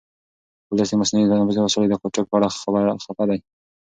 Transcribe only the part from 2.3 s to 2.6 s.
اړه